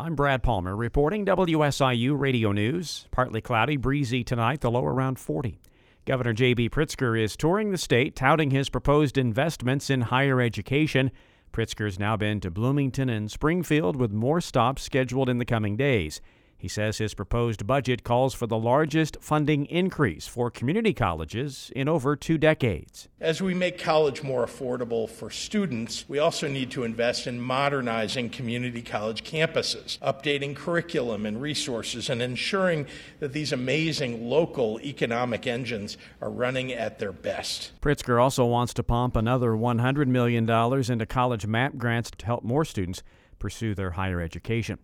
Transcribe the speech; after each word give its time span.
I'm 0.00 0.14
Brad 0.14 0.42
Palmer 0.42 0.74
reporting 0.74 1.26
WSIU 1.26 2.18
Radio 2.18 2.52
News. 2.52 3.06
Partly 3.10 3.42
cloudy, 3.42 3.76
breezy 3.76 4.24
tonight, 4.24 4.62
the 4.62 4.70
low 4.70 4.86
around 4.86 5.18
40. 5.18 5.60
Governor 6.06 6.32
J.B. 6.32 6.70
Pritzker 6.70 7.22
is 7.22 7.36
touring 7.36 7.70
the 7.70 7.76
state, 7.76 8.16
touting 8.16 8.50
his 8.50 8.70
proposed 8.70 9.18
investments 9.18 9.90
in 9.90 10.00
higher 10.00 10.40
education. 10.40 11.10
Pritzker's 11.52 11.98
now 11.98 12.16
been 12.16 12.40
to 12.40 12.50
Bloomington 12.50 13.10
and 13.10 13.30
Springfield 13.30 13.94
with 13.94 14.10
more 14.10 14.40
stops 14.40 14.82
scheduled 14.82 15.28
in 15.28 15.36
the 15.36 15.44
coming 15.44 15.76
days. 15.76 16.22
He 16.60 16.68
says 16.68 16.98
his 16.98 17.14
proposed 17.14 17.66
budget 17.66 18.04
calls 18.04 18.34
for 18.34 18.46
the 18.46 18.58
largest 18.58 19.16
funding 19.22 19.64
increase 19.64 20.26
for 20.26 20.50
community 20.50 20.92
colleges 20.92 21.72
in 21.74 21.88
over 21.88 22.16
two 22.16 22.36
decades. 22.36 23.08
As 23.18 23.40
we 23.40 23.54
make 23.54 23.78
college 23.78 24.22
more 24.22 24.44
affordable 24.44 25.08
for 25.08 25.30
students, 25.30 26.06
we 26.06 26.18
also 26.18 26.48
need 26.48 26.70
to 26.72 26.84
invest 26.84 27.26
in 27.26 27.40
modernizing 27.40 28.28
community 28.28 28.82
college 28.82 29.24
campuses, 29.24 29.98
updating 30.00 30.54
curriculum 30.54 31.24
and 31.24 31.40
resources, 31.40 32.10
and 32.10 32.20
ensuring 32.20 32.86
that 33.20 33.32
these 33.32 33.52
amazing 33.52 34.28
local 34.28 34.78
economic 34.82 35.46
engines 35.46 35.96
are 36.20 36.30
running 36.30 36.74
at 36.74 36.98
their 36.98 37.12
best. 37.12 37.72
Pritzker 37.80 38.22
also 38.22 38.44
wants 38.44 38.74
to 38.74 38.82
pump 38.82 39.16
another 39.16 39.52
$100 39.52 40.08
million 40.08 40.50
into 40.92 41.06
college 41.06 41.46
MAP 41.46 41.78
grants 41.78 42.10
to 42.10 42.26
help 42.26 42.44
more 42.44 42.66
students 42.66 43.02
pursue 43.38 43.74
their 43.74 43.92
higher 43.92 44.20
education 44.20 44.78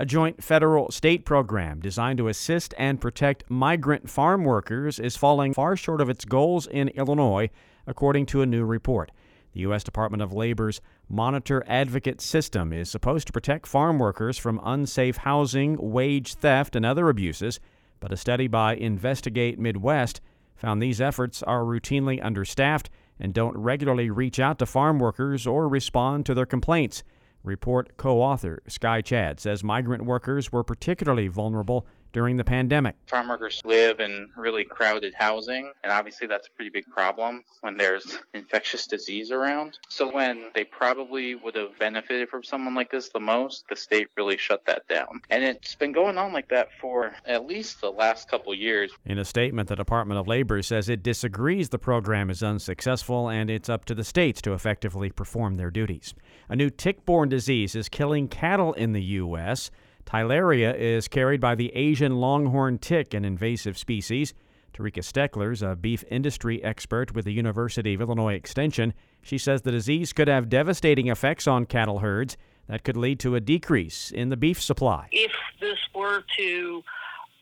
a 0.00 0.06
joint 0.06 0.44
federal 0.44 0.92
state 0.92 1.24
program 1.24 1.80
designed 1.80 2.18
to 2.18 2.28
assist 2.28 2.72
and 2.78 3.00
protect 3.00 3.42
migrant 3.50 4.08
farm 4.08 4.44
workers 4.44 5.00
is 5.00 5.16
falling 5.16 5.52
far 5.52 5.74
short 5.74 6.00
of 6.00 6.08
its 6.08 6.24
goals 6.24 6.68
in 6.68 6.86
Illinois, 6.90 7.50
according 7.84 8.24
to 8.24 8.40
a 8.40 8.46
new 8.46 8.64
report. 8.64 9.10
The 9.54 9.60
U.S. 9.62 9.82
Department 9.82 10.22
of 10.22 10.32
Labor's 10.32 10.80
Monitor 11.08 11.64
Advocate 11.66 12.20
System 12.20 12.72
is 12.72 12.88
supposed 12.88 13.26
to 13.26 13.32
protect 13.32 13.66
farm 13.66 13.98
workers 13.98 14.38
from 14.38 14.60
unsafe 14.62 15.16
housing, 15.16 15.76
wage 15.80 16.34
theft, 16.34 16.76
and 16.76 16.86
other 16.86 17.08
abuses, 17.08 17.58
but 17.98 18.12
a 18.12 18.16
study 18.16 18.46
by 18.46 18.76
Investigate 18.76 19.58
Midwest 19.58 20.20
found 20.54 20.80
these 20.80 21.00
efforts 21.00 21.42
are 21.42 21.64
routinely 21.64 22.24
understaffed 22.24 22.88
and 23.18 23.34
don't 23.34 23.58
regularly 23.58 24.10
reach 24.10 24.38
out 24.38 24.60
to 24.60 24.66
farm 24.66 25.00
workers 25.00 25.44
or 25.44 25.66
respond 25.66 26.24
to 26.26 26.34
their 26.34 26.46
complaints. 26.46 27.02
Report 27.42 27.96
co 27.96 28.20
author 28.20 28.62
Sky 28.66 29.00
Chadde 29.02 29.40
says 29.40 29.62
migrant 29.62 30.04
workers 30.04 30.50
were 30.52 30.64
particularly 30.64 31.28
vulnerable 31.28 31.86
during 32.12 32.36
the 32.36 32.44
pandemic. 32.44 32.96
Farm 33.06 33.28
workers 33.28 33.62
live 33.64 34.00
in 34.00 34.28
really 34.36 34.64
crowded 34.64 35.14
housing, 35.14 35.72
and 35.82 35.92
obviously 35.92 36.26
that's 36.26 36.48
a 36.48 36.50
pretty 36.52 36.70
big 36.70 36.86
problem 36.86 37.44
when 37.60 37.76
there's 37.76 38.18
infectious 38.34 38.86
disease 38.86 39.30
around. 39.30 39.78
So 39.88 40.12
when 40.12 40.50
they 40.54 40.64
probably 40.64 41.34
would 41.34 41.54
have 41.54 41.78
benefited 41.78 42.28
from 42.28 42.42
someone 42.42 42.74
like 42.74 42.90
this 42.90 43.08
the 43.10 43.20
most, 43.20 43.64
the 43.68 43.76
state 43.76 44.08
really 44.16 44.36
shut 44.36 44.64
that 44.66 44.86
down. 44.88 45.20
And 45.30 45.44
it's 45.44 45.74
been 45.74 45.92
going 45.92 46.18
on 46.18 46.32
like 46.32 46.48
that 46.48 46.68
for 46.80 47.12
at 47.26 47.46
least 47.46 47.80
the 47.80 47.90
last 47.90 48.30
couple 48.30 48.54
years. 48.54 48.92
In 49.04 49.18
a 49.18 49.24
statement, 49.24 49.68
the 49.68 49.76
Department 49.76 50.18
of 50.18 50.26
Labor 50.26 50.62
says 50.62 50.88
it 50.88 51.02
disagrees 51.02 51.68
the 51.68 51.78
program 51.78 52.30
is 52.30 52.42
unsuccessful 52.42 53.28
and 53.28 53.50
it's 53.50 53.68
up 53.68 53.84
to 53.86 53.94
the 53.94 54.04
states 54.04 54.40
to 54.42 54.52
effectively 54.52 55.10
perform 55.10 55.56
their 55.56 55.70
duties. 55.70 56.14
A 56.48 56.56
new 56.56 56.70
tick-borne 56.70 57.28
disease 57.28 57.74
is 57.74 57.88
killing 57.88 58.28
cattle 58.28 58.72
in 58.72 58.92
the 58.92 59.02
U.S. 59.02 59.70
Theileria 60.08 60.74
is 60.74 61.06
carried 61.06 61.38
by 61.38 61.54
the 61.54 61.70
Asian 61.74 62.16
longhorn 62.16 62.78
tick, 62.78 63.12
an 63.12 63.26
invasive 63.26 63.76
species. 63.76 64.32
Teresa 64.72 65.00
Stecklers, 65.00 65.60
a 65.60 65.76
beef 65.76 66.02
industry 66.10 66.64
expert 66.64 67.14
with 67.14 67.26
the 67.26 67.32
University 67.32 67.92
of 67.92 68.00
Illinois 68.00 68.32
Extension, 68.32 68.94
she 69.20 69.36
says 69.36 69.62
the 69.62 69.70
disease 69.70 70.14
could 70.14 70.28
have 70.28 70.48
devastating 70.48 71.08
effects 71.08 71.46
on 71.46 71.66
cattle 71.66 71.98
herds 71.98 72.38
that 72.68 72.84
could 72.84 72.96
lead 72.96 73.20
to 73.20 73.34
a 73.34 73.40
decrease 73.40 74.10
in 74.10 74.30
the 74.30 74.36
beef 74.36 74.62
supply. 74.62 75.08
If 75.12 75.32
this 75.60 75.78
were 75.94 76.22
to 76.38 76.82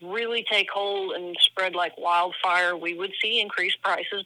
really 0.01 0.45
take 0.51 0.69
hold 0.69 1.13
and 1.13 1.37
spread 1.39 1.73
like 1.73 1.93
wildfire, 1.97 2.75
we 2.75 2.95
would 2.95 3.11
see 3.21 3.39
increased 3.39 3.81
prices. 3.81 4.25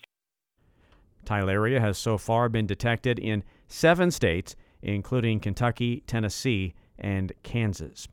Theileria 1.25 1.79
has 1.79 1.99
so 1.99 2.17
far 2.17 2.49
been 2.49 2.65
detected 2.65 3.19
in 3.19 3.43
seven 3.67 4.09
states, 4.09 4.55
including 4.81 5.39
Kentucky, 5.39 6.01
Tennessee, 6.07 6.73
and 6.97 7.33
Kansas. 7.43 8.07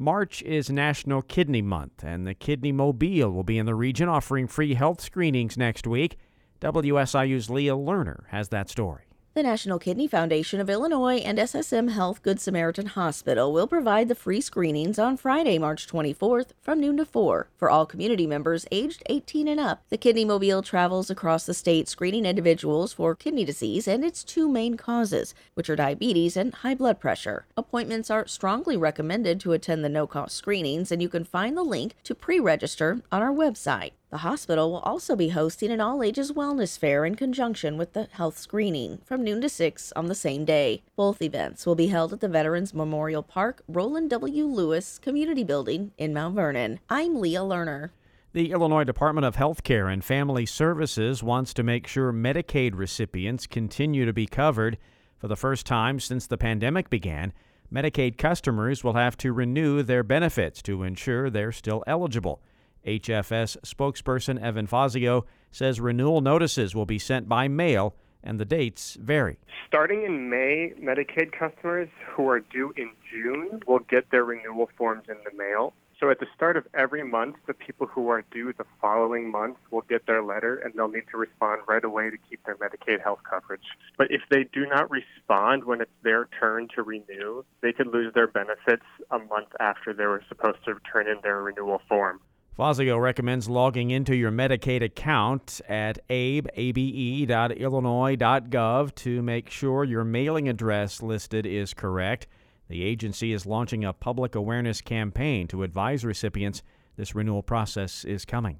March 0.00 0.40
is 0.44 0.70
National 0.70 1.20
Kidney 1.20 1.60
Month, 1.60 2.02
and 2.02 2.26
the 2.26 2.32
Kidney 2.32 2.72
Mobile 2.72 3.30
will 3.30 3.42
be 3.44 3.58
in 3.58 3.66
the 3.66 3.74
region 3.74 4.08
offering 4.08 4.46
free 4.46 4.72
health 4.72 4.98
screenings 4.98 5.58
next 5.58 5.86
week. 5.86 6.16
WSIU's 6.62 7.50
Leah 7.50 7.76
Lerner 7.76 8.22
has 8.28 8.48
that 8.48 8.70
story. 8.70 9.09
The 9.40 9.44
National 9.44 9.78
Kidney 9.78 10.06
Foundation 10.06 10.60
of 10.60 10.68
Illinois 10.68 11.16
and 11.16 11.38
SSM 11.38 11.92
Health 11.92 12.22
Good 12.22 12.38
Samaritan 12.38 12.84
Hospital 12.84 13.54
will 13.54 13.66
provide 13.66 14.08
the 14.08 14.14
free 14.14 14.42
screenings 14.42 14.98
on 14.98 15.16
Friday, 15.16 15.56
March 15.56 15.86
24th 15.86 16.48
from 16.60 16.78
noon 16.78 16.98
to 16.98 17.06
4 17.06 17.48
for 17.56 17.70
all 17.70 17.86
community 17.86 18.26
members 18.26 18.66
aged 18.70 19.02
18 19.06 19.48
and 19.48 19.58
up. 19.58 19.82
The 19.88 19.96
Kidney 19.96 20.26
Mobile 20.26 20.60
travels 20.60 21.08
across 21.08 21.46
the 21.46 21.54
state 21.54 21.88
screening 21.88 22.26
individuals 22.26 22.92
for 22.92 23.14
kidney 23.14 23.46
disease 23.46 23.88
and 23.88 24.04
its 24.04 24.22
two 24.22 24.46
main 24.46 24.76
causes, 24.76 25.34
which 25.54 25.70
are 25.70 25.76
diabetes 25.76 26.36
and 26.36 26.52
high 26.56 26.74
blood 26.74 27.00
pressure. 27.00 27.46
Appointments 27.56 28.10
are 28.10 28.26
strongly 28.26 28.76
recommended 28.76 29.40
to 29.40 29.52
attend 29.52 29.82
the 29.82 29.88
no-cost 29.88 30.36
screenings 30.36 30.92
and 30.92 31.00
you 31.00 31.08
can 31.08 31.24
find 31.24 31.56
the 31.56 31.62
link 31.62 31.94
to 32.04 32.14
pre-register 32.14 33.00
on 33.10 33.22
our 33.22 33.32
website. 33.32 33.92
The 34.10 34.18
hospital 34.18 34.72
will 34.72 34.80
also 34.80 35.14
be 35.14 35.28
hosting 35.28 35.70
an 35.70 35.80
all 35.80 36.02
ages 36.02 36.32
wellness 36.32 36.76
fair 36.76 37.04
in 37.04 37.14
conjunction 37.14 37.78
with 37.78 37.92
the 37.92 38.08
health 38.10 38.38
screening 38.38 38.98
from 39.04 39.22
noon 39.22 39.40
to 39.40 39.48
6 39.48 39.92
on 39.94 40.06
the 40.06 40.16
same 40.16 40.44
day. 40.44 40.82
Both 40.96 41.22
events 41.22 41.64
will 41.64 41.76
be 41.76 41.86
held 41.86 42.12
at 42.12 42.18
the 42.18 42.26
Veterans 42.26 42.74
Memorial 42.74 43.22
Park 43.22 43.62
Roland 43.68 44.10
W. 44.10 44.46
Lewis 44.46 44.98
Community 44.98 45.44
Building 45.44 45.92
in 45.96 46.12
Mount 46.12 46.34
Vernon. 46.34 46.80
I'm 46.90 47.20
Leah 47.20 47.42
Lerner. 47.42 47.90
The 48.32 48.50
Illinois 48.50 48.82
Department 48.82 49.26
of 49.26 49.36
Health 49.36 49.62
Care 49.62 49.86
and 49.86 50.04
Family 50.04 50.44
Services 50.44 51.22
wants 51.22 51.54
to 51.54 51.62
make 51.62 51.86
sure 51.86 52.12
Medicaid 52.12 52.76
recipients 52.76 53.46
continue 53.46 54.06
to 54.06 54.12
be 54.12 54.26
covered. 54.26 54.76
For 55.18 55.28
the 55.28 55.36
first 55.36 55.66
time 55.66 56.00
since 56.00 56.26
the 56.26 56.36
pandemic 56.36 56.90
began, 56.90 57.32
Medicaid 57.72 58.18
customers 58.18 58.82
will 58.82 58.94
have 58.94 59.16
to 59.18 59.32
renew 59.32 59.84
their 59.84 60.02
benefits 60.02 60.62
to 60.62 60.82
ensure 60.82 61.30
they're 61.30 61.52
still 61.52 61.84
eligible. 61.86 62.40
HFS 62.86 63.56
spokesperson 63.58 64.40
Evan 64.40 64.66
Fazio 64.66 65.26
says 65.50 65.80
renewal 65.80 66.20
notices 66.20 66.74
will 66.74 66.86
be 66.86 66.98
sent 66.98 67.28
by 67.28 67.48
mail 67.48 67.94
and 68.22 68.38
the 68.38 68.44
dates 68.44 68.96
vary. 69.00 69.38
Starting 69.66 70.02
in 70.04 70.28
May, 70.28 70.72
Medicaid 70.80 71.32
customers 71.32 71.88
who 72.08 72.28
are 72.28 72.40
due 72.40 72.72
in 72.76 72.90
June 73.10 73.60
will 73.66 73.78
get 73.80 74.10
their 74.10 74.24
renewal 74.24 74.68
forms 74.76 75.04
in 75.08 75.16
the 75.24 75.36
mail. 75.36 75.72
So 75.98 76.08
at 76.08 76.18
the 76.18 76.26
start 76.34 76.56
of 76.56 76.66
every 76.72 77.02
month, 77.02 77.36
the 77.46 77.52
people 77.52 77.86
who 77.86 78.08
are 78.08 78.24
due 78.30 78.54
the 78.56 78.64
following 78.80 79.30
month 79.30 79.58
will 79.70 79.82
get 79.82 80.06
their 80.06 80.22
letter 80.22 80.56
and 80.56 80.72
they'll 80.74 80.88
need 80.88 81.04
to 81.10 81.18
respond 81.18 81.60
right 81.68 81.84
away 81.84 82.08
to 82.08 82.16
keep 82.16 82.42
their 82.46 82.56
Medicaid 82.56 83.02
health 83.02 83.20
coverage. 83.28 83.64
But 83.98 84.10
if 84.10 84.22
they 84.30 84.44
do 84.44 84.66
not 84.66 84.90
respond 84.90 85.64
when 85.64 85.82
it's 85.82 85.90
their 86.02 86.28
turn 86.38 86.68
to 86.74 86.82
renew, 86.82 87.44
they 87.60 87.74
could 87.74 87.88
lose 87.88 88.14
their 88.14 88.28
benefits 88.28 88.86
a 89.10 89.18
month 89.18 89.48
after 89.60 89.92
they 89.92 90.06
were 90.06 90.22
supposed 90.26 90.64
to 90.64 90.76
turn 90.90 91.06
in 91.06 91.18
their 91.22 91.42
renewal 91.42 91.82
form. 91.86 92.20
Fazio 92.60 92.98
recommends 92.98 93.48
logging 93.48 93.90
into 93.90 94.14
your 94.14 94.30
Medicaid 94.30 94.82
account 94.82 95.62
at 95.66 95.98
abe.illinois.gov 96.10 98.94
to 98.96 99.22
make 99.22 99.48
sure 99.48 99.82
your 99.82 100.04
mailing 100.04 100.46
address 100.46 101.00
listed 101.00 101.46
is 101.46 101.72
correct. 101.72 102.26
The 102.68 102.84
agency 102.84 103.32
is 103.32 103.46
launching 103.46 103.82
a 103.82 103.94
public 103.94 104.34
awareness 104.34 104.82
campaign 104.82 105.48
to 105.48 105.62
advise 105.62 106.04
recipients 106.04 106.62
this 106.96 107.14
renewal 107.14 107.42
process 107.42 108.04
is 108.04 108.26
coming. 108.26 108.58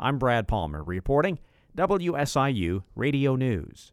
I'm 0.00 0.18
Brad 0.18 0.48
Palmer 0.48 0.82
reporting 0.82 1.38
WSIU 1.76 2.84
Radio 2.96 3.36
News. 3.36 3.92